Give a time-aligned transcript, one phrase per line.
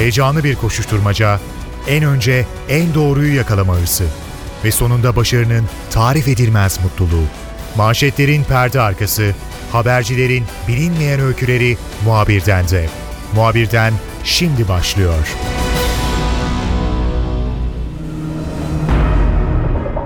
[0.00, 1.40] Heyecanlı bir koşuşturmaca,
[1.88, 4.04] en önce en doğruyu yakalama hırsı
[4.64, 7.24] ve sonunda başarının tarif edilmez mutluluğu.
[7.76, 9.34] Manşetlerin perde arkası,
[9.72, 12.88] habercilerin bilinmeyen öyküleri muhabirden de.
[13.34, 13.92] Muhabirden
[14.24, 15.36] şimdi başlıyor.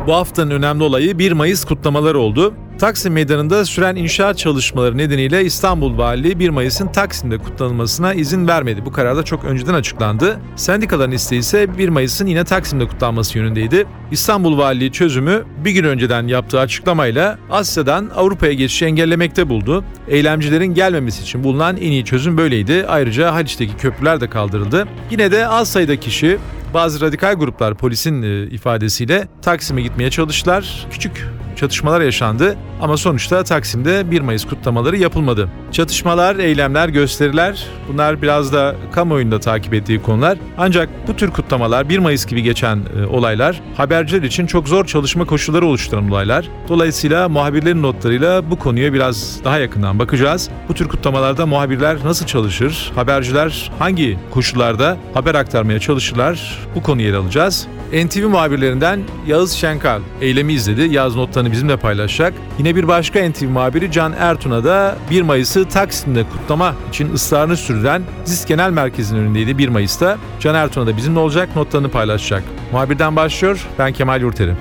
[0.06, 2.54] Bu haftanın önemli olayı 1 Mayıs kutlamaları oldu.
[2.79, 8.84] Taksim Meydanı'nda süren inşaat çalışmaları nedeniyle İstanbul Valiliği 1 Mayıs'ın Taksim'de kutlanılmasına izin vermedi.
[8.86, 10.40] Bu karar da çok önceden açıklandı.
[10.57, 13.86] Sendikaların isteği ise 1 Mayıs'ın yine Taksim'de kutlanması yönündeydi.
[14.11, 19.85] İstanbul Valiliği çözümü bir gün önceden yaptığı açıklamayla Asya'dan Avrupa'ya geçişi engellemekte buldu.
[20.08, 22.85] Eylemcilerin gelmemesi için bulunan en iyi çözüm böyleydi.
[22.88, 24.88] Ayrıca Haliç'teki köprüler de kaldırıldı.
[25.11, 26.38] Yine de az sayıda kişi
[26.75, 30.86] bazı radikal gruplar polisin e, ifadesiyle Taksim'e gitmeye çalıştılar.
[30.91, 35.48] Küçük çatışmalar yaşandı ama sonuçta Taksim'de 1 Mayıs kutlamaları yapılmadı.
[35.72, 40.39] Çatışmalar, eylemler, gösteriler bunlar biraz da kamuoyunda takip ettiği konular.
[40.58, 45.25] Ancak bu tür kutlamalar 1 Mayıs gibi geçen e, olaylar haberciler için çok zor çalışma
[45.25, 46.48] koşulları oluşturan olaylar.
[46.69, 50.50] Dolayısıyla muhabirlerin notlarıyla bu konuya biraz daha yakından bakacağız.
[50.69, 52.92] Bu tür kutlamalarda muhabirler nasıl çalışır?
[52.94, 56.58] Haberciler hangi koşullarda haber aktarmaya çalışırlar?
[56.75, 57.66] Bu konuyu ele alacağız.
[57.92, 60.94] NTV muhabirlerinden Yağız Şenkal eylemi izledi.
[60.94, 62.34] Yağız notlarını bizimle paylaşacak.
[62.59, 68.03] Yine bir başka NTV muhabiri Can Ertun'a da 1 Mayıs'ı Taksim'de kutlama için ısrarını sürdüren
[68.25, 70.19] ZİS Genel Merkezi'nin önündeydi 1 Mayıs'ta.
[70.41, 72.42] Can Ertun'a da bizimle olacak, notlarını paylaşacak.
[72.72, 74.56] Muhabirden başlıyor, ben Kemal Yurterim.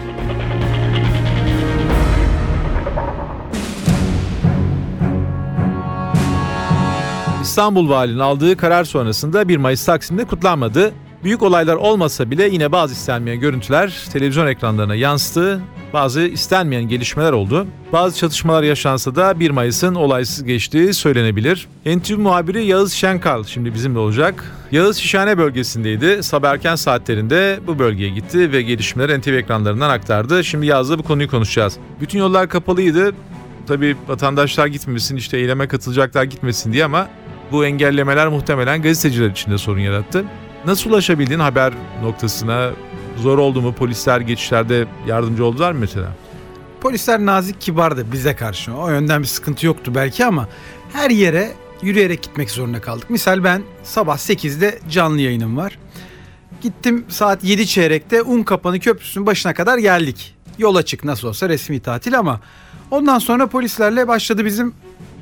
[7.42, 10.94] İstanbul Valinin aldığı karar sonrasında 1 Mayıs Taksim'de kutlanmadı.
[11.24, 15.62] Büyük olaylar olmasa bile yine bazı istenmeyen görüntüler televizyon ekranlarına yansıdı.
[15.94, 17.68] Bazı istenmeyen gelişmeler oldu.
[17.94, 21.68] Bazı çatışmalar yaşansa da 1 Mayıs'ın olaysız geçtiği söylenebilir.
[21.86, 24.52] NTV muhabiri Yağız Şenkal şimdi bizimle olacak.
[24.72, 26.24] Yağız Şişhane bölgesindeydi.
[26.24, 30.44] Sabah erken saatlerinde bu bölgeye gitti ve gelişmeleri NTV ekranlarından aktardı.
[30.44, 31.78] Şimdi Yağız'la bu konuyu konuşacağız.
[32.02, 33.12] Bütün yollar kapalıydı.
[33.68, 37.08] Tabii vatandaşlar gitmesin işte eyleme katılacaklar gitmesin diye ama
[37.52, 40.24] bu engellemeler muhtemelen gazeteciler için de sorun yarattı.
[40.66, 42.72] Nasıl ulaşabildin haber noktasına?
[43.18, 43.74] Zor oldu mu?
[43.74, 46.14] Polisler geçişlerde yardımcı oldular mı mesela?
[46.82, 48.74] Polisler nazik kibardı bize karşı.
[48.74, 50.48] O yönden bir sıkıntı yoktu belki ama
[50.94, 51.52] her yere
[51.82, 53.10] yürüyerek gitmek zorunda kaldık.
[53.10, 55.80] Misal ben sabah 8'de canlı yayınım var.
[56.62, 60.36] Gittim saat 7 çeyrekte Unkapanı Köprüsü'nün başına kadar geldik.
[60.58, 62.40] Yol açık nasıl olsa resmi tatil ama
[62.92, 64.74] ondan sonra polislerle başladı bizim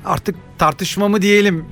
[0.06, 1.66] artık tartışma mı diyelim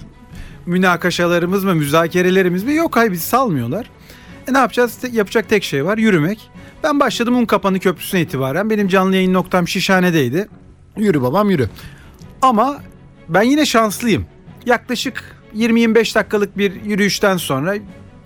[0.69, 2.73] münakaşalarımız mı, müzakerelerimiz mi?
[2.73, 3.89] Yok hayır bizi salmıyorlar.
[4.47, 4.97] E ne yapacağız?
[5.11, 6.49] Yapacak tek şey var yürümek.
[6.83, 8.69] Ben başladım Unkapanı Köprüsü'ne itibaren.
[8.69, 10.47] Benim canlı yayın noktam Şişhane'deydi.
[10.97, 11.69] Yürü babam yürü.
[12.41, 12.81] Ama
[13.29, 14.25] ben yine şanslıyım.
[14.65, 17.75] Yaklaşık 20-25 dakikalık bir yürüyüşten sonra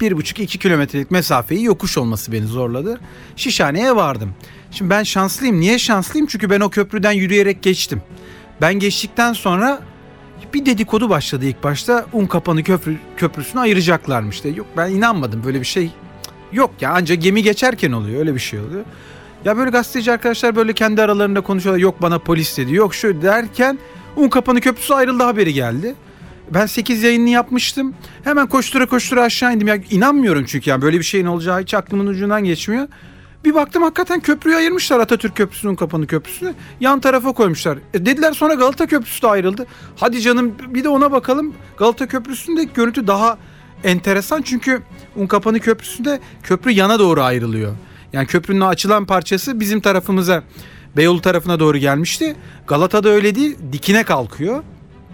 [0.01, 2.99] 1,5-2 kilometrelik mesafeyi yokuş olması beni zorladı.
[3.35, 4.33] Şişhane'ye vardım.
[4.71, 5.59] Şimdi ben şanslıyım.
[5.59, 6.27] Niye şanslıyım?
[6.27, 8.01] Çünkü ben o köprüden yürüyerek geçtim.
[8.61, 9.81] Ben geçtikten sonra
[10.53, 12.05] bir dedikodu başladı ilk başta.
[12.13, 14.43] Unkapanı köprü, köprüsünü ayıracaklarmış.
[14.43, 14.49] De.
[14.49, 15.91] Yok ben inanmadım böyle bir şey.
[16.51, 18.83] Yok ya ancak gemi geçerken oluyor öyle bir şey oluyor.
[19.45, 21.81] Ya böyle gazeteci arkadaşlar böyle kendi aralarında konuşuyorlar.
[21.81, 22.75] Yok bana polis dedi.
[22.75, 23.79] Yok şu derken
[24.15, 25.95] Unkapanı köprüsü ayrıldı haberi geldi.
[26.53, 27.93] Ben 8 yayını yapmıştım.
[28.23, 29.67] Hemen koştura koştura aşağı indim.
[29.67, 32.87] Ya inanmıyorum çünkü yani böyle bir şeyin olacağı hiç aklımın ucundan geçmiyor.
[33.45, 36.53] Bir baktım hakikaten köprüyü ayırmışlar Atatürk Köprüsü'nün kapanı köprüsünü.
[36.79, 37.77] Yan tarafa koymuşlar.
[37.93, 39.65] E dediler sonra Galata Köprüsü de ayrıldı.
[39.95, 41.53] Hadi canım bir de ona bakalım.
[41.77, 43.37] Galata Köprüsü'nde görüntü daha
[43.83, 44.81] enteresan çünkü
[45.15, 47.75] Unkapanı Köprüsü'nde köprü yana doğru ayrılıyor.
[48.13, 50.43] Yani köprünün açılan parçası bizim tarafımıza
[50.97, 52.35] Beyoğlu tarafına doğru gelmişti.
[52.67, 54.63] Galata'da öyle değil dikine kalkıyor.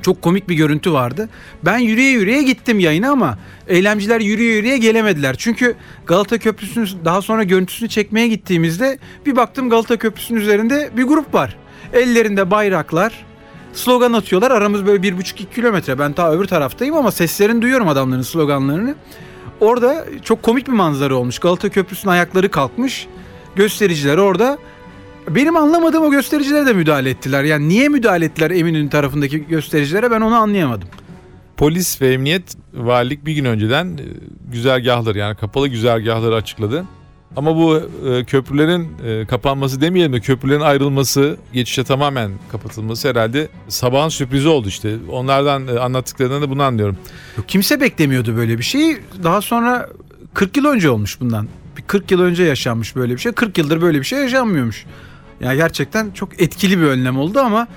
[0.02, 1.30] Çok komik bir görüntü vardı.
[1.66, 3.38] Ben yürüye yürüye gittim yayına ama
[3.68, 5.36] eylemciler yürüye yürüye gelemediler.
[5.40, 11.34] Çünkü Galata Köprüsü'nün daha sonra görüntüsünü çekmeye gittiğimizde bir baktım Galata Köprüsü'nün üzerinde bir grup
[11.34, 11.56] var.
[11.94, 13.26] Ellerinde bayraklar,
[13.74, 14.52] slogan atıyorlar.
[14.52, 16.00] Aramız böyle bir buçuk iki kilometre.
[16.00, 18.96] Ben ta öbür taraftayım ama seslerini duyuyorum adamların sloganlarını.
[19.60, 21.40] Orada çok komik bir manzara olmuş.
[21.40, 23.08] Galata Köprüsü'nün ayakları kalkmış.
[23.56, 24.58] Göstericiler orada
[25.36, 27.44] benim anlamadığım o göstericilere de müdahale ettiler.
[27.44, 30.88] Yani niye müdahale ettiler Eminönü tarafındaki göstericilere ben onu anlayamadım.
[31.58, 34.04] Polis ve emniyet valilik bir gün önceden e,
[34.52, 36.86] güzergahları yani kapalı güzergahları açıkladı.
[37.36, 44.10] Ama bu e, köprülerin e, kapanması demeyelim de köprülerin ayrılması, geçişe tamamen kapatılması herhalde sabahın
[44.10, 44.96] sürprizi oldu işte.
[45.12, 46.98] Onlardan e, anlattıklarından da bunu anlıyorum.
[47.48, 48.98] Kimse beklemiyordu böyle bir şeyi.
[49.24, 49.90] Daha sonra
[50.34, 51.48] 40 yıl önce olmuş bundan.
[51.88, 53.32] 40 yıl önce yaşanmış böyle bir şey.
[53.32, 54.86] 40 yıldır böyle bir şey yaşanmıyormuş.
[55.42, 57.68] Yani gerçekten çok etkili bir önlem oldu ama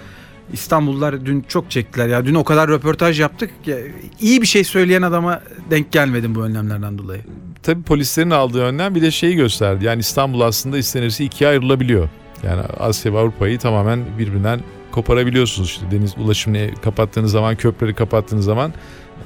[0.53, 2.25] İstanbullular dün çok çektiler ya.
[2.26, 3.50] Dün o kadar röportaj yaptık.
[3.67, 3.76] Ya,
[4.20, 7.20] iyi bir şey söyleyen adama denk gelmedim bu önlemlerden dolayı.
[7.62, 9.85] Tabii polislerin aldığı önlem bir de şeyi gösterdi.
[9.85, 12.09] Yani İstanbul aslında istenirse ikiye ayrılabiliyor.
[12.47, 14.61] Yani Asya ve Avrupa'yı tamamen birbirinden
[14.93, 15.69] koparabiliyorsunuz.
[15.69, 18.73] İşte deniz ulaşımını kapattığınız zaman, köprüleri kapattığınız zaman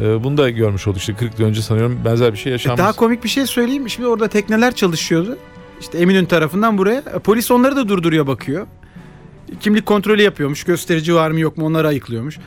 [0.01, 1.01] e, bunu da görmüş olduk.
[1.01, 2.79] İşte 40 yıl önce sanıyorum benzer bir şey E, yaşanmış.
[2.79, 3.89] daha komik bir şey söyleyeyim.
[3.89, 5.39] Şimdi orada tekneler çalışıyordu.
[5.81, 6.99] İşte Eminönü tarafından buraya.
[6.99, 8.67] E, Polis onları da durduruyor bakıyor.
[9.61, 10.65] Kimlik kontrolü yapıyormuş.
[10.65, 12.39] Gösterici var mı yok mu onları ayıklıyormuş.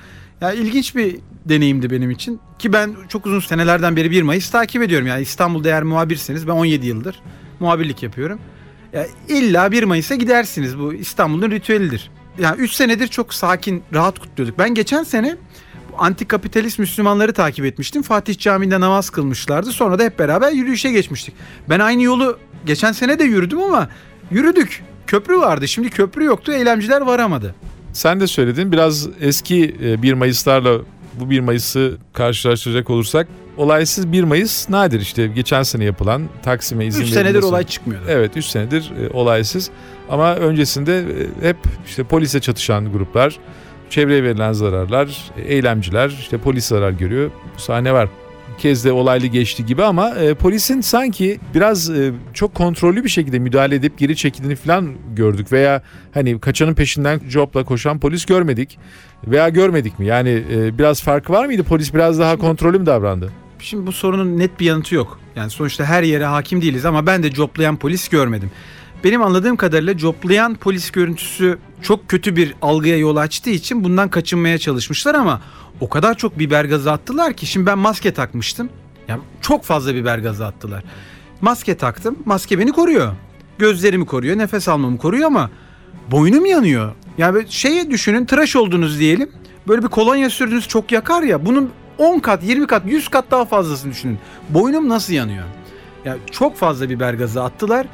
[0.41, 1.15] Ya ilginç bir
[1.45, 2.39] deneyimdi benim için.
[2.59, 5.07] Ki ben çok uzun senelerden beri 1 Mayıs takip ediyorum.
[5.07, 7.21] Yani İstanbul'da eğer muhabirseniz ben 17 yıldır
[7.59, 8.39] muhabirlik yapıyorum.
[8.93, 10.79] Ya illa 1 Mayıs'a gidersiniz.
[10.79, 12.11] Bu İstanbul'un ritüelidir.
[12.39, 14.59] Yani 3 senedir çok sakin, rahat kutluyorduk.
[14.59, 15.37] Ben geçen sene
[15.97, 18.01] antikapitalist Müslümanları takip etmiştim.
[18.01, 19.71] Fatih Camii'nde namaz kılmışlardı.
[19.71, 21.35] Sonra da hep beraber yürüyüşe geçmiştik.
[21.69, 23.89] Ben aynı yolu geçen sene de yürüdüm ama
[24.31, 24.83] yürüdük.
[25.07, 25.67] Köprü vardı.
[25.67, 26.51] Şimdi köprü yoktu.
[26.51, 27.55] Eylemciler varamadı.
[27.93, 30.79] Sen de söyledin biraz eski e, 1 Mayıs'larla
[31.19, 33.27] bu 1 Mayıs'ı karşılaştıracak olursak
[33.57, 38.05] olaysız 1 Mayıs nadir işte geçen sene yapılan Taksim'e izin 3 senedir olay çıkmıyordu.
[38.09, 39.69] Evet 3 senedir e, olaysız
[40.09, 40.99] ama öncesinde
[41.43, 43.39] e, hep işte polise çatışan gruplar,
[43.89, 47.31] çevreye verilen zararlar, e, eylemciler, işte polis zarar görüyor.
[47.57, 48.09] Bu sahne var.
[48.59, 53.39] Kez de olaylı geçti gibi ama e, polisin sanki biraz e, çok kontrollü bir şekilde
[53.39, 55.81] müdahale edip geri çekildiğini falan gördük veya
[56.13, 58.79] hani kaçanın peşinden copla koşan polis görmedik
[59.27, 60.05] veya görmedik mi?
[60.05, 61.63] Yani e, biraz farkı var mıydı?
[61.63, 63.31] Polis biraz daha kontrollü mü davrandı?
[63.59, 65.19] Şimdi bu sorunun net bir yanıtı yok.
[65.35, 68.51] Yani sonuçta her yere hakim değiliz ama ben de coplayan polis görmedim.
[69.03, 74.57] Benim anladığım kadarıyla coplayan polis görüntüsü çok kötü bir algıya yol açtığı için bundan kaçınmaya
[74.57, 75.41] çalışmışlar ama
[75.79, 78.69] o kadar çok biber gazı attılar ki şimdi ben maske takmıştım.
[79.07, 80.83] Yani çok fazla biber gazı attılar.
[81.41, 82.15] Maske taktım.
[82.25, 83.13] Maske beni koruyor.
[83.57, 85.49] Gözlerimi koruyor, nefes almamı koruyor ama
[86.11, 86.93] boynum yanıyor.
[87.17, 89.31] Yani şeyi düşünün tıraş oldunuz diyelim.
[89.67, 91.45] Böyle bir kolonya sürdünüz çok yakar ya.
[91.45, 94.19] Bunun 10 kat, 20 kat, 100 kat daha fazlasını düşünün.
[94.49, 95.45] Boynum nasıl yanıyor?
[96.05, 97.87] Ya çok fazla biber gazı attılar.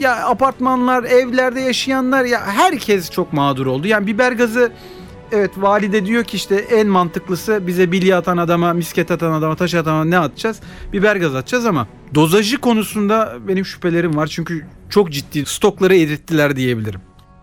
[0.00, 3.86] Ya apartmanlar, evlerde yaşayanlar ya herkes çok mağdur oldu.
[3.86, 4.72] Yani biber gazı
[5.32, 9.74] evet valide diyor ki işte en mantıklısı bize bilye atan adama, misket atan adama, taş
[9.74, 10.60] atan adama ne atacağız?
[10.92, 14.26] Biber gazı atacağız ama dozajı konusunda benim şüphelerim var.
[14.26, 17.00] Çünkü çok ciddi stokları erittiler diyebilirim.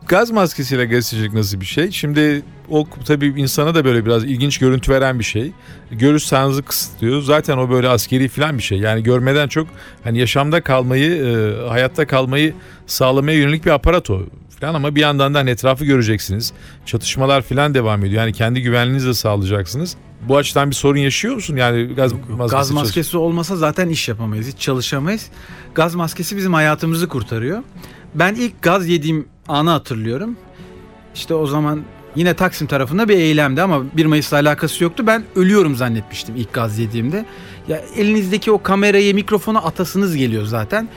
[0.08, 1.92] Gaz maskesiyle gazetecilik nasıl bir şey?
[1.92, 5.52] Şimdi o tabii insana da böyle biraz ilginç görüntü veren bir şey.
[5.92, 7.22] Görüş sahanızı kısıtlıyor.
[7.22, 8.80] Zaten o böyle askeri falan bir şey.
[8.80, 9.68] Yani görmeden çok
[10.04, 12.54] hani yaşamda kalmayı, e, hayatta kalmayı
[12.88, 14.22] sağlamaya yönelik bir aparat o
[14.60, 16.54] falan ama bir yandan da hani etrafı göreceksiniz.
[16.86, 18.22] Çatışmalar falan devam ediyor.
[18.22, 19.96] Yani kendi güvenliğinizi de sağlayacaksınız.
[20.28, 21.56] Bu açıdan bir sorun yaşıyor musun?
[21.56, 25.26] Yani gaz maskesi Gaz maskesi olmasa zaten iş yapamayız, hiç çalışamayız.
[25.76, 27.64] Gaz maskesi bizim hayatımızı kurtarıyor.
[28.16, 30.38] Ben ilk gaz yediğim anı hatırlıyorum.
[31.16, 31.82] İşte o zaman
[32.16, 35.04] yine Taksim tarafında bir eylemdi ama 1 Mayıs'la alakası yoktu.
[35.08, 37.26] Ben ölüyorum zannetmiştim ilk gaz yediğimde.
[37.68, 40.90] Ya elinizdeki o kamerayı, mikrofonu atasınız geliyor zaten.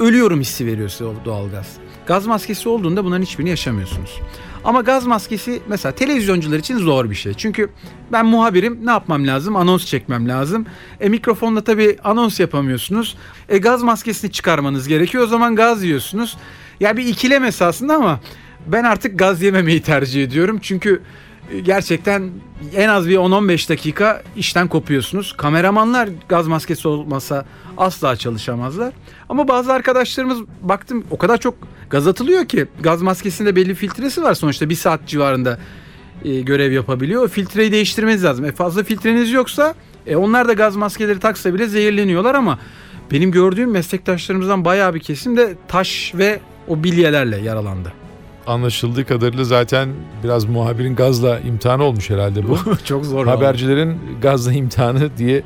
[0.00, 1.66] Ölüyorum hissi veriyor size doğalgaz.
[2.06, 4.20] Gaz maskesi olduğunda bunların hiçbirini yaşamıyorsunuz.
[4.64, 7.34] Ama gaz maskesi mesela televizyoncular için zor bir şey.
[7.34, 7.70] Çünkü
[8.12, 9.56] ben muhabirim ne yapmam lazım?
[9.56, 10.66] Anons çekmem lazım.
[11.00, 13.16] E mikrofonla tabii anons yapamıyorsunuz.
[13.48, 15.24] E gaz maskesini çıkarmanız gerekiyor.
[15.24, 16.36] O zaman gaz yiyorsunuz.
[16.80, 18.20] Ya bir ikilem esasında ama
[18.66, 20.58] ben artık gaz yememeyi tercih ediyorum.
[20.62, 21.02] Çünkü
[21.52, 22.30] e, gerçekten
[22.74, 25.32] en az bir 10-15 dakika işten kopuyorsunuz.
[25.36, 27.44] Kameramanlar gaz maskesi olmasa
[27.76, 28.92] asla çalışamazlar.
[29.28, 31.54] Ama bazı arkadaşlarımız baktım o kadar çok
[31.94, 35.58] gaz atılıyor ki gaz maskesinde belli filtresi var sonuçta bir saat civarında
[36.24, 37.22] e, görev yapabiliyor.
[37.22, 38.44] O filtreyi değiştirmeniz lazım.
[38.44, 39.74] E fazla filtreniz yoksa
[40.06, 42.58] e, onlar da gaz maskeleri taksa bile zehirleniyorlar ama
[43.12, 47.92] benim gördüğüm meslektaşlarımızdan bayağı bir kesim de taş ve o bilyelerle yaralandı.
[48.46, 49.88] Anlaşıldığı kadarıyla zaten
[50.24, 52.58] biraz muhabirin gazla imtihanı olmuş herhalde bu.
[52.84, 53.26] çok zor.
[53.34, 55.42] Habercilerin gazla imtihanı diye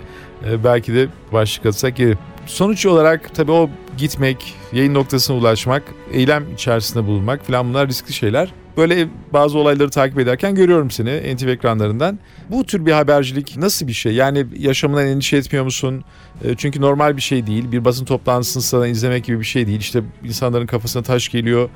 [0.50, 2.19] e, belki de başlık atsak yeri.
[2.47, 8.52] Sonuç olarak tabii o gitmek, yayın noktasına ulaşmak, eylem içerisinde bulunmak falan bunlar riskli şeyler.
[8.76, 12.19] Böyle bazı olayları takip ederken görüyorum seni NTV ekranlarından.
[12.50, 14.12] Bu tür bir habercilik nasıl bir şey?
[14.14, 16.05] Yani yaşamından endişe etmiyor musun?
[16.45, 17.73] E, Çünkü normal bir şey değil.
[17.73, 19.81] Bir basın toplantısını sana izlemek gibi bir şey değil.
[19.81, 21.69] İşte insanların kafasına taş geliyor.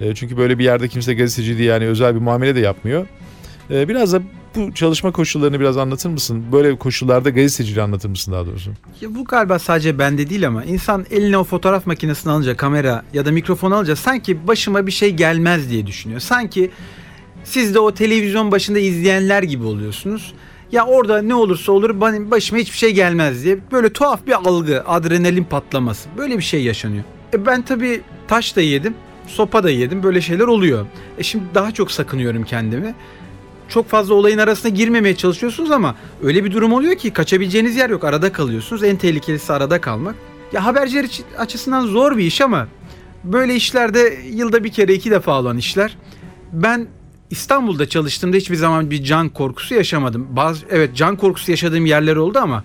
[0.00, 3.06] E, Çünkü böyle bir yerde kimse gazeteci diye yani özel bir muamele de yapmıyor.
[3.70, 4.22] E, Biraz da
[4.56, 6.44] bu çalışma koşullarını biraz anlatır mısın?
[6.52, 8.70] Böyle koşullarda gazeteciliği anlatır mısın daha doğrusu?
[9.00, 13.26] Ya bu galiba sadece bende değil ama insan eline o fotoğraf makinesini alınca kamera ya
[13.26, 16.20] da mikrofon alınca sanki başıma bir şey gelmez diye düşünüyor.
[16.20, 16.70] Sanki
[17.44, 20.32] siz de o televizyon başında izleyenler gibi oluyorsunuz.
[20.72, 24.82] Ya orada ne olursa olur benim başıma hiçbir şey gelmez diye böyle tuhaf bir algı,
[24.86, 26.08] adrenalin patlaması.
[26.18, 27.04] Böyle bir şey yaşanıyor.
[27.34, 28.94] E ben tabii taş da yedim,
[29.26, 30.02] sopa da yedim.
[30.02, 30.86] Böyle şeyler oluyor.
[31.18, 32.94] E şimdi daha çok sakınıyorum kendimi.
[33.68, 38.04] Çok fazla olayın arasına girmemeye çalışıyorsunuz ama öyle bir durum oluyor ki kaçabileceğiniz yer yok.
[38.04, 38.82] Arada kalıyorsunuz.
[38.84, 40.14] En tehlikelisi arada kalmak.
[40.52, 41.06] Ya haberciler
[41.38, 42.68] açısından zor bir iş ama
[43.24, 45.96] böyle işlerde yılda bir kere iki defa olan işler.
[46.52, 46.86] Ben
[47.30, 50.26] İstanbul'da çalıştığımda hiçbir zaman bir can korkusu yaşamadım.
[50.30, 52.64] Bazı evet can korkusu yaşadığım yerler oldu ama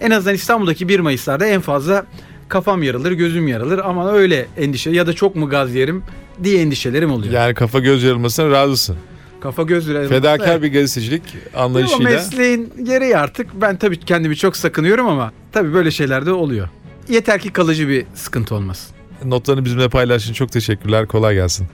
[0.00, 2.06] en azından İstanbul'daki 1 Mayıs'larda en fazla
[2.48, 6.02] kafam yarılır, gözüm yarılır ama öyle endişe ya da çok mu gaz yerim
[6.44, 7.34] diye endişelerim oluyor.
[7.34, 8.96] Yani kafa göz yarılmasına razısın.
[9.42, 10.62] Kafa göz Fedakar evet.
[10.62, 11.22] bir gazetecilik
[11.56, 12.10] anlayışıyla.
[12.10, 16.68] mesleğin gereği artık ben tabii kendimi çok sakınıyorum ama tabii böyle şeyler de oluyor.
[17.08, 18.94] Yeter ki kalıcı bir sıkıntı olmasın.
[19.24, 20.32] Notlarını bizimle paylaştın.
[20.32, 21.06] Çok teşekkürler.
[21.06, 21.66] Kolay gelsin.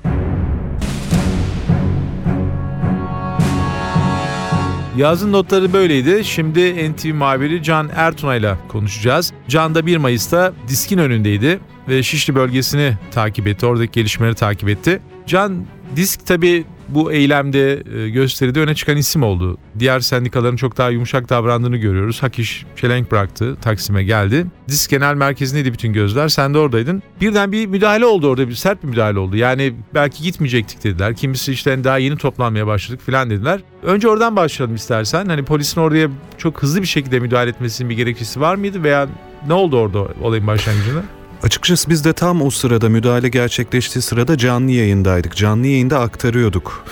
[4.96, 6.24] Yazın notları böyleydi.
[6.24, 9.32] Şimdi NTV muhabiri Can Ertunay'la konuşacağız.
[9.48, 13.66] Can da 1 Mayıs'ta diskin önündeydi ve Şişli bölgesini takip etti.
[13.66, 15.00] Oradaki gelişmeleri takip etti.
[15.26, 15.64] Can
[15.96, 19.58] disk tabii bu eylemde e, gösteride öne çıkan isim oldu.
[19.78, 22.22] Diğer sendikaların çok daha yumuşak davrandığını görüyoruz.
[22.22, 22.34] Hak
[22.76, 24.46] çelenk bıraktı, Taksim'e geldi.
[24.68, 26.28] Disk genel merkezindeydi bütün gözler.
[26.28, 27.02] Sen de oradaydın.
[27.20, 28.48] Birden bir müdahale oldu orada.
[28.48, 29.36] Bir sert bir müdahale oldu.
[29.36, 31.14] Yani belki gitmeyecektik dediler.
[31.14, 33.60] Kimisi işte daha yeni toplanmaya başladık falan dediler.
[33.82, 35.26] Önce oradan başlayalım istersen.
[35.26, 39.08] Hani polisin oraya çok hızlı bir şekilde müdahale etmesinin bir gerekçesi var mıydı veya
[39.46, 41.17] ne oldu orada olayın başlangıcında?
[41.42, 45.36] Açıkçası biz de tam o sırada müdahale gerçekleştiği sırada canlı yayındaydık.
[45.36, 46.84] Canlı yayında aktarıyorduk.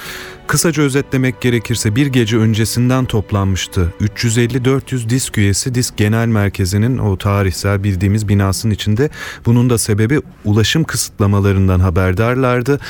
[0.47, 3.93] Kısaca özetlemek gerekirse bir gece öncesinden toplanmıştı.
[4.00, 9.11] 350-400 disk üyesi disk genel merkezinin o tarihsel bildiğimiz binasının içinde.
[9.47, 12.81] Bunun da sebebi ulaşım kısıtlamalarından haberdarlardı.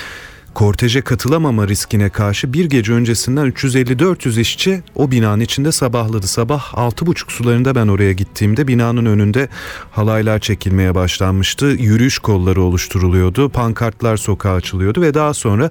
[0.57, 6.27] Korteje katılamama riskine karşı bir gece öncesinden 350-400 işçi o binanın içinde sabahladı.
[6.27, 9.49] Sabah 6.30 sularında ben oraya gittiğimde binanın önünde
[9.91, 11.67] halaylar çekilmeye başlanmıştı.
[11.67, 13.49] Yürüyüş kolları oluşturuluyordu.
[13.49, 15.71] Pankartlar sokağa açılıyordu ve daha sonra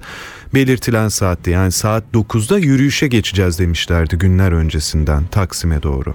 [0.54, 6.14] belirtilen saatte yani saat 9'da yürüyüşe geçeceğiz demişlerdi günler öncesinden Taksim'e doğru.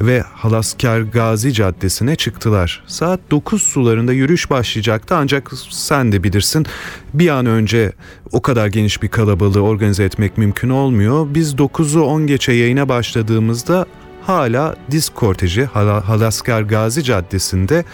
[0.00, 2.84] Ve Halaskar Gazi Caddesi'ne çıktılar.
[2.86, 6.66] Saat 9 sularında yürüyüş başlayacaktı ancak sen de bilirsin
[7.14, 7.92] bir an önce
[8.32, 11.26] o kadar geniş bir kalabalığı organize etmek mümkün olmuyor.
[11.34, 13.86] Biz 9'u 10 geçe yayına başladığımızda
[14.22, 17.84] hala disk korteji Hala- Halaskar Gazi Caddesi'nde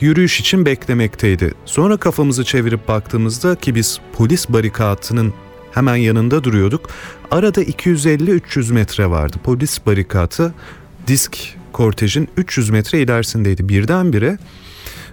[0.00, 1.54] yürüyüş için beklemekteydi.
[1.64, 5.34] Sonra kafamızı çevirip baktığımızda ki biz polis barikatının
[5.72, 6.90] hemen yanında duruyorduk.
[7.30, 9.36] Arada 250-300 metre vardı.
[9.44, 10.54] Polis barikatı
[11.06, 11.38] disk
[11.72, 13.68] kortejin 300 metre ilerisindeydi.
[13.68, 14.38] Birdenbire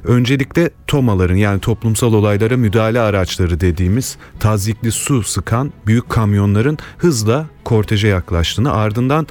[0.05, 8.07] öncelikle tomaların yani toplumsal olaylara müdahale araçları dediğimiz tazyikli su sıkan büyük kamyonların hızla korteje
[8.07, 9.27] yaklaştığını ardından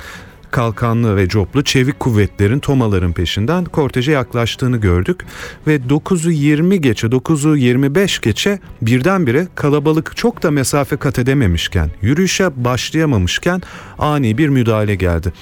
[0.52, 5.24] kalkanlı ve coplu çevik kuvvetlerin tomaların peşinden korteje yaklaştığını gördük
[5.66, 12.64] ve 9'u 20 geçe 9'u 25 geçe birdenbire kalabalık çok da mesafe kat edememişken yürüyüşe
[12.64, 13.62] başlayamamışken
[13.98, 15.32] ani bir müdahale geldi.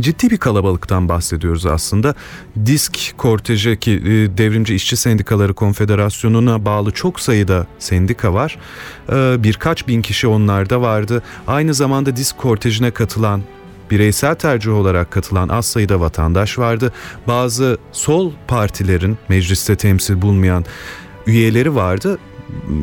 [0.00, 2.14] Ciddi bir kalabalıktan bahsediyoruz aslında.
[2.66, 8.58] Disk korteje ki e, Devrimci İşçi Sendikaları Konfederasyonu'na bağlı çok sayıda sendika var.
[9.12, 11.22] Ee, Birkaç bin kişi onlarda vardı.
[11.46, 13.42] Aynı zamanda disk kortejine katılan
[13.90, 16.92] bireysel tercih olarak katılan az sayıda vatandaş vardı.
[17.26, 20.64] Bazı sol partilerin mecliste temsil bulmayan
[21.26, 22.18] üyeleri vardı.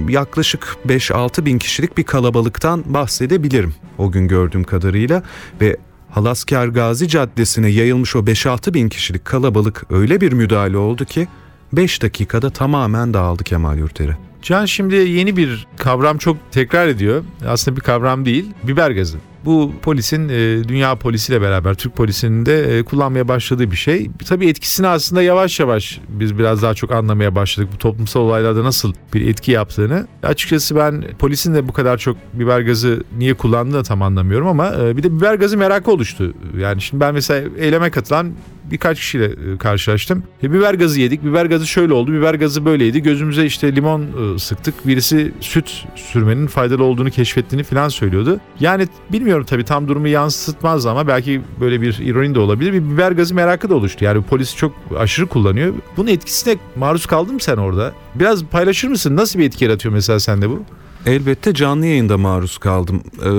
[0.10, 5.24] Yaklaşık 5-6 bin kişilik bir kalabalıktan bahsedebilirim o gün gördüğüm kadarıyla
[5.62, 5.77] ve
[6.15, 11.27] Halaskar Gazi Caddesi'ne yayılmış o 5-6 bin kişilik kalabalık öyle bir müdahale oldu ki
[11.74, 14.15] 5 dakikada tamamen dağıldı Kemal Yurteri.
[14.41, 17.24] Can şimdi yeni bir kavram çok tekrar ediyor.
[17.48, 19.17] Aslında bir kavram değil, biber gazı.
[19.45, 24.09] Bu polisin e, dünya polisiyle beraber Türk polisinin de e, kullanmaya başladığı bir şey.
[24.27, 27.69] Tabii etkisini aslında yavaş yavaş biz biraz daha çok anlamaya başladık.
[27.73, 30.07] Bu toplumsal olaylarda nasıl bir etki yaptığını.
[30.23, 34.73] Açıkçası ben polisin de bu kadar çok biber gazı niye kullandığını da tam anlamıyorum ama
[34.81, 36.33] e, bir de biber gazı merakı oluştu.
[36.59, 38.33] Yani şimdi ben mesela eyleme katılan
[38.71, 40.23] birkaç kişiyle e, karşılaştım.
[40.43, 41.23] E, biber gazı yedik.
[41.23, 42.13] Biber gazı şöyle oldu.
[42.13, 43.03] Biber gazı böyleydi.
[43.03, 44.01] Gözümüze işte limon
[44.35, 44.87] e, sıktık.
[44.87, 48.39] Birisi süt sürmenin faydalı olduğunu keşfettiğini falan söylüyordu.
[48.59, 52.74] Yani bilmiyorum tabii tam durumu yansıtmaz ama belki böyle bir ironi de olabilir.
[52.74, 54.06] Bir biber gazı merakı da oluştu.
[54.06, 55.74] Yani polis çok aşırı kullanıyor.
[55.98, 57.92] Bunun etkisine maruz kaldın mı sen orada?
[58.15, 59.15] Biraz paylaşır mısın?
[59.15, 60.63] Nasıl bir etki yaratıyor mesela sende bu?
[61.06, 63.04] Elbette canlı yayında maruz kaldım.
[63.22, 63.30] Ee,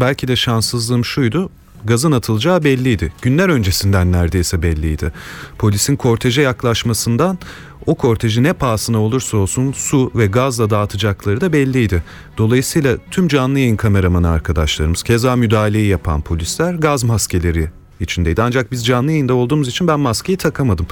[0.00, 1.50] belki de şanssızlığım şuydu.
[1.84, 3.12] Gazın atılacağı belliydi.
[3.22, 5.12] Günler öncesinden neredeyse belliydi.
[5.58, 7.38] Polisin korteje yaklaşmasından
[7.86, 12.02] o korteji ne pahasına olursa olsun su ve gazla dağıtacakları da belliydi.
[12.38, 18.42] Dolayısıyla tüm canlı yayın kameramanı arkadaşlarımız, keza müdahaleyi yapan polisler gaz maskeleri içindeydi.
[18.42, 20.86] Ancak biz canlı yayında olduğumuz için ben maskeyi takamadım.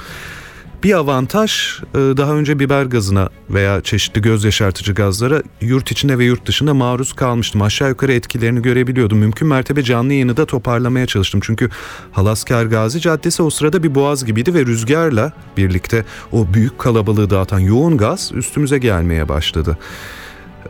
[0.85, 6.25] Bir avantaj e, daha önce biber gazına veya çeşitli göz yaşartıcı gazlara yurt içinde ve
[6.25, 7.61] yurt dışında maruz kalmıştım.
[7.61, 9.17] Aşağı yukarı etkilerini görebiliyordum.
[9.17, 11.39] Mümkün mertebe canlı yayını da toparlamaya çalıştım.
[11.43, 11.69] Çünkü
[12.11, 17.59] Halaskar Gazi Caddesi o sırada bir boğaz gibiydi ve rüzgarla birlikte o büyük kalabalığı dağıtan
[17.59, 19.77] yoğun gaz üstümüze gelmeye başladı.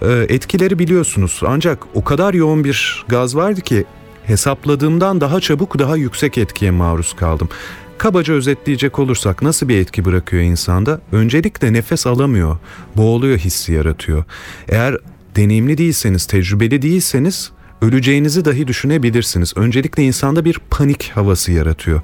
[0.01, 3.85] E, Etkileri biliyorsunuz ancak o kadar yoğun bir gaz vardı ki
[4.23, 7.49] hesapladığımdan daha çabuk daha yüksek etkiye maruz kaldım.
[7.97, 11.01] Kabaca özetleyecek olursak nasıl bir etki bırakıyor insanda?
[11.11, 12.57] Öncelikle nefes alamıyor,
[12.97, 14.23] boğuluyor hissi yaratıyor.
[14.69, 14.97] Eğer
[15.35, 19.53] deneyimli değilseniz, tecrübeli değilseniz öleceğinizi dahi düşünebilirsiniz.
[19.55, 22.01] Öncelikle insanda bir panik havası yaratıyor.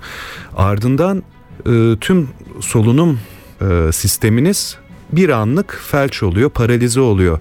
[0.55, 1.23] Ardından
[1.65, 2.29] e, tüm
[2.59, 3.19] solunum
[3.61, 4.77] e, sisteminiz
[5.11, 7.39] bir anlık felç oluyor, paralize oluyor.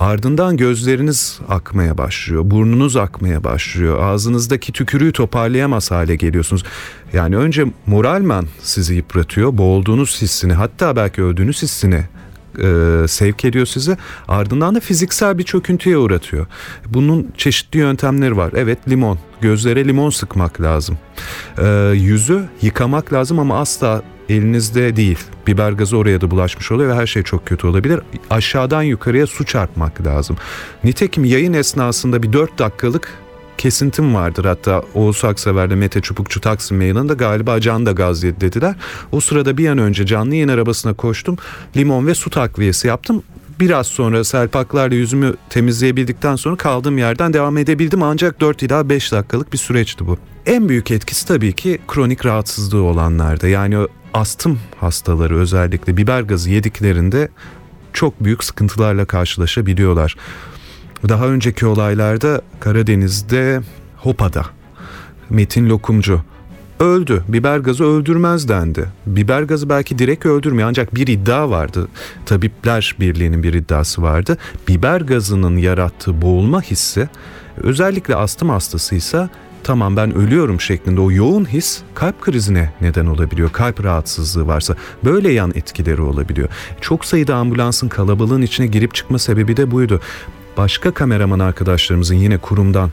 [0.00, 6.64] Ardından gözleriniz akmaya başlıyor, burnunuz akmaya başlıyor, ağzınızdaki tükürüğü toparlayamaz hale geliyorsunuz.
[7.12, 12.04] Yani önce moralman sizi yıpratıyor, boğulduğunuz hissini hatta belki öldüğünüz hissini
[12.62, 13.96] e, sevk ediyor sizi.
[14.28, 16.46] Ardından da fiziksel bir çöküntüye uğratıyor.
[16.86, 18.52] Bunun çeşitli yöntemleri var.
[18.56, 20.98] Evet limon, gözlere limon sıkmak lazım.
[21.58, 25.18] E, yüzü yıkamak lazım ama asla elinizde değil.
[25.46, 28.00] Biber gazı oraya da bulaşmış oluyor ve her şey çok kötü olabilir.
[28.30, 30.36] Aşağıdan yukarıya su çarpmak lazım.
[30.84, 33.18] Nitekim yayın esnasında bir 4 dakikalık
[33.58, 34.44] kesintim vardır.
[34.44, 38.74] Hatta Oğuz Aksever'le Mete Çubukçu Taksim Meydanı'nda galiba can da gaz yedi dediler.
[39.12, 41.36] O sırada bir an önce canlı yayın arabasına koştum.
[41.76, 43.22] Limon ve su takviyesi yaptım.
[43.60, 48.02] Biraz sonra selpaklarla yüzümü temizleyebildikten sonra kaldığım yerden devam edebildim.
[48.02, 50.18] Ancak 4 ila 5 dakikalık bir süreçti bu.
[50.46, 53.48] En büyük etkisi tabii ki kronik rahatsızlığı olanlarda.
[53.48, 53.76] Yani
[54.14, 57.28] astım hastaları özellikle biber gazı yediklerinde
[57.92, 60.16] çok büyük sıkıntılarla karşılaşabiliyorlar.
[61.08, 63.60] Daha önceki olaylarda Karadeniz'de
[63.96, 64.46] Hopa'da
[65.30, 66.20] Metin Lokumcu
[66.80, 67.24] öldü.
[67.28, 68.86] Biber gazı öldürmez dendi.
[69.06, 71.88] Biber gazı belki direkt öldürmüyor ancak bir iddia vardı.
[72.26, 74.38] Tabipler Birliği'nin bir iddiası vardı.
[74.68, 77.08] Biber gazının yarattığı boğulma hissi
[77.56, 79.28] özellikle astım hastasıysa
[79.64, 83.52] tamam ben ölüyorum şeklinde o yoğun his kalp krizine neden olabiliyor.
[83.52, 86.48] Kalp rahatsızlığı varsa böyle yan etkileri olabiliyor.
[86.80, 90.00] Çok sayıda ambulansın kalabalığın içine girip çıkma sebebi de buydu
[90.58, 92.90] başka kameraman arkadaşlarımızın yine kurumdan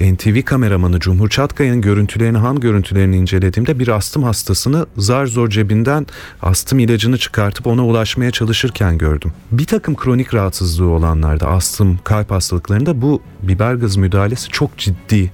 [0.00, 6.06] NTV kameramanı Cumhur Çatkaya'nın görüntülerini, ham görüntülerini incelediğimde bir astım hastasını zar zor cebinden
[6.42, 9.32] astım ilacını çıkartıp ona ulaşmaya çalışırken gördüm.
[9.52, 15.32] Bir takım kronik rahatsızlığı olanlarda astım, kalp hastalıklarında bu biber gazı müdahalesi çok ciddi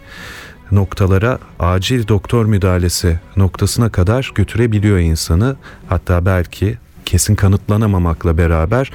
[0.73, 5.57] noktalara acil doktor müdahalesi noktasına kadar götürebiliyor insanı.
[5.89, 8.91] Hatta belki kesin kanıtlanamamakla beraber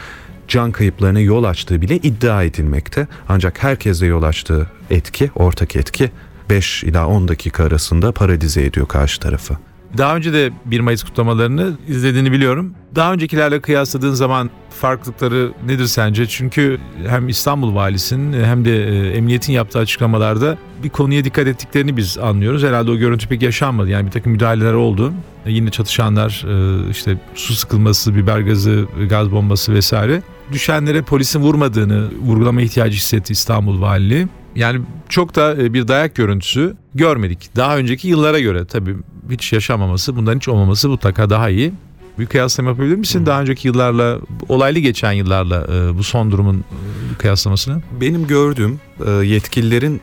[0.48, 3.08] can kayıplarına yol açtığı bile iddia edilmekte.
[3.30, 6.12] Ancak herkese yol açtığı etki, ortak etki
[6.50, 9.58] 5 ila 10 dakika arasında paralize ediyor karşı tarafı.
[9.98, 12.74] Daha önce de 1 Mayıs kutlamalarını izlediğini biliyorum.
[12.96, 16.26] Daha öncekilerle kıyasladığın zaman farklılıkları nedir sence?
[16.26, 16.78] Çünkü
[17.08, 22.64] hem İstanbul Valisi'nin hem de e, emniyetin yaptığı açıklamalarda bir konuya dikkat ettiklerini biz anlıyoruz.
[22.64, 23.90] Herhalde o görüntü pek yaşanmadı.
[23.90, 25.14] Yani bir takım müdahaleler oldu.
[25.46, 30.22] E, yine çatışanlar e, işte su sıkılması, biber gazı, gaz bombası vesaire.
[30.52, 34.28] Düşenlere polisin vurmadığını vurgulama ihtiyacı hissetti İstanbul Valiliği.
[34.56, 37.56] Yani çok da e, bir dayak görüntüsü görmedik.
[37.56, 38.96] Daha önceki yıllara göre tabii
[39.30, 41.74] hiç yaşanmaması, bundan hiç olmaması mutlaka daha iyi.
[42.20, 43.22] Bir kıyaslama yapabilir misin?
[43.22, 43.26] Hı.
[43.26, 47.82] Daha önceki yıllarla, olaylı geçen yıllarla e, bu son durumun e, kıyaslamasını?
[48.02, 48.80] Benim gördüğüm
[49.24, 50.02] yetkililerin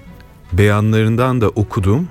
[0.53, 2.09] beyanlarından da okudum.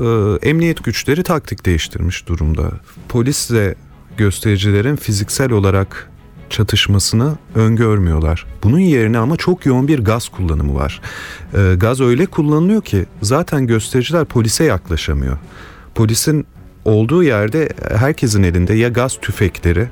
[0.00, 0.04] E,
[0.48, 2.70] emniyet güçleri taktik değiştirmiş durumda.
[3.08, 3.74] Polisle
[4.16, 6.10] göstericilerin fiziksel olarak
[6.50, 8.46] çatışmasını öngörmüyorlar.
[8.62, 11.00] Bunun yerine ama çok yoğun bir gaz kullanımı var.
[11.54, 15.38] E, gaz öyle kullanılıyor ki zaten göstericiler polise yaklaşamıyor.
[15.94, 16.46] Polisin
[16.84, 19.88] olduğu yerde herkesin elinde ya gaz tüfekleri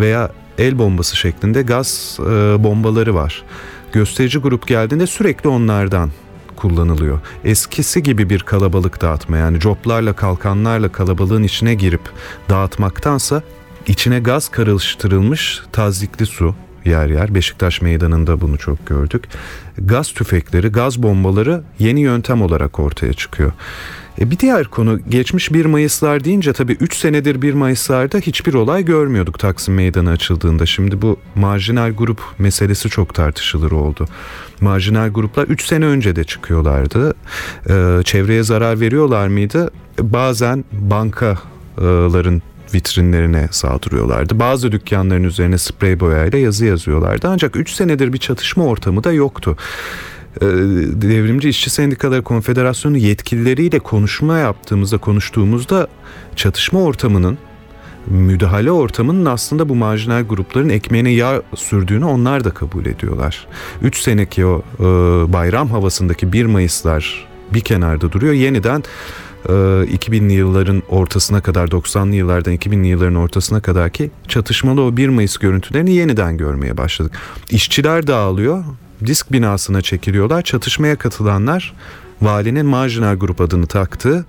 [0.00, 2.24] veya el bombası şeklinde gaz e,
[2.64, 3.42] bombaları var.
[3.92, 6.10] Gösterici grup geldiğinde sürekli onlardan
[6.56, 7.20] kullanılıyor.
[7.44, 12.00] Eskisi gibi bir kalabalık dağıtma yani coplarla kalkanlarla kalabalığın içine girip
[12.50, 13.42] dağıtmaktansa
[13.86, 19.24] içine gaz karıştırılmış tazikli su yer yer Beşiktaş meydanında bunu çok gördük.
[19.78, 23.52] Gaz tüfekleri, gaz bombaları yeni yöntem olarak ortaya çıkıyor.
[24.20, 28.84] E bir diğer konu geçmiş 1 Mayıslar deyince tabii 3 senedir 1 Mayıslarda hiçbir olay
[28.84, 30.66] görmüyorduk Taksim Meydanı açıldığında.
[30.66, 34.08] Şimdi bu marjinal grup meselesi çok tartışılır oldu.
[34.60, 37.14] Marjinal gruplar 3 sene önce de çıkıyorlardı.
[37.70, 39.70] Ee, çevreye zarar veriyorlar mıydı?
[40.00, 42.42] Bazen bankaların
[42.74, 44.38] vitrinlerine saldırıyorlardı.
[44.38, 47.28] Bazı dükkanların üzerine sprey boyayla yazı yazıyorlardı.
[47.28, 49.56] Ancak 3 senedir bir çatışma ortamı da yoktu.
[50.40, 50.46] Ee,
[51.02, 55.88] Devrimci İşçi Sendikaları Konfederasyonu yetkilileriyle konuşma yaptığımızda konuştuğumuzda
[56.36, 57.38] çatışma ortamının
[58.06, 63.46] müdahale ortamının aslında bu marjinal grupların ekmeğine yağ sürdüğünü onlar da kabul ediyorlar.
[63.82, 64.82] 3 seneki o e,
[65.32, 68.32] bayram havasındaki 1 Mayıslar bir kenarda duruyor.
[68.32, 68.82] Yeniden
[69.52, 75.36] 2000'li yılların ortasına kadar 90'lı yıllardan 2000'li yılların ortasına kadar ki çatışmalı o 1 Mayıs
[75.36, 77.12] görüntülerini yeniden görmeye başladık.
[77.50, 78.64] İşçiler dağılıyor.
[79.06, 80.42] Disk binasına çekiliyorlar.
[80.42, 81.74] Çatışmaya katılanlar
[82.22, 84.24] valinin marjinal grup adını taktığı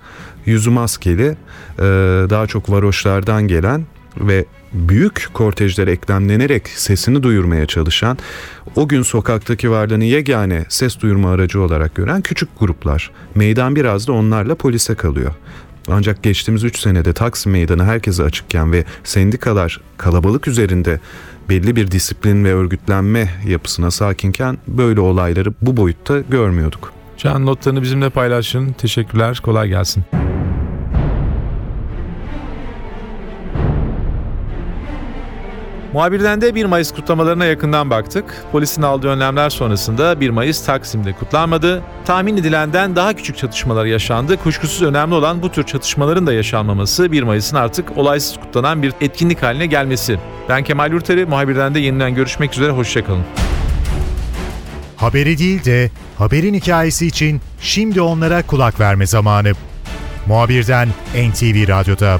[0.46, 1.36] yüzü maskeli
[1.78, 1.82] e,
[2.30, 8.18] daha çok varoşlardan gelen ve büyük kortejlere eklemlenerek sesini duyurmaya çalışan
[8.76, 13.10] o gün sokaktaki varlığını yegane ses duyurma aracı olarak gören küçük gruplar.
[13.34, 15.32] Meydan biraz da onlarla polise kalıyor.
[15.88, 21.00] Ancak geçtiğimiz 3 senede Taksim Meydanı herkese açıkken ve sendikalar kalabalık üzerinde
[21.48, 26.92] belli bir disiplin ve örgütlenme yapısına sakinken böyle olayları bu boyutta görmüyorduk.
[27.16, 28.72] Can notlarını bizimle paylaşın.
[28.72, 29.40] Teşekkürler.
[29.42, 30.04] Kolay gelsin.
[35.98, 38.24] Muhabirden de 1 Mayıs kutlamalarına yakından baktık.
[38.52, 41.82] Polisin aldığı önlemler sonrasında 1 Mayıs Taksim'de kutlanmadı.
[42.04, 44.36] Tahmin edilenden daha küçük çatışmalar yaşandı.
[44.36, 49.42] Kuşkusuz önemli olan bu tür çatışmaların da yaşanmaması 1 Mayıs'ın artık olaysız kutlanan bir etkinlik
[49.42, 50.18] haline gelmesi.
[50.48, 52.70] Ben Kemal Yurteri, muhabirden de yeniden görüşmek üzere.
[52.70, 53.24] Hoşçakalın.
[54.96, 59.52] Haberi değil de haberin hikayesi için şimdi onlara kulak verme zamanı.
[60.26, 62.18] Muhabirden NTV Radyo'da.